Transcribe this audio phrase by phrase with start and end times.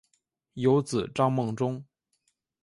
[0.53, 1.85] 有子张孟中。